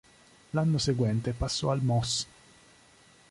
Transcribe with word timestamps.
L'anno 0.53 0.79
seguente, 0.79 1.31
passò 1.31 1.69
al 1.69 1.83
Moss. 1.83 2.25